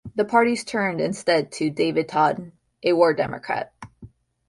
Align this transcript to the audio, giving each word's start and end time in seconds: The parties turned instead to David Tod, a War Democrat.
The 0.15 0.25
parties 0.25 0.63
turned 0.63 0.99
instead 0.99 1.51
to 1.51 1.69
David 1.69 2.07
Tod, 2.07 2.51
a 2.81 2.93
War 2.93 3.13
Democrat. 3.13 3.71